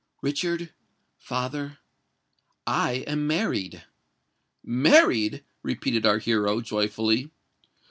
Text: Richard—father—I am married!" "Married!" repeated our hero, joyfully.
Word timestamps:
Richard—father—I 0.23 2.91
am 3.05 3.27
married!" 3.27 3.83
"Married!" 4.63 5.43
repeated 5.61 6.07
our 6.07 6.17
hero, 6.17 6.59
joyfully. 6.61 7.29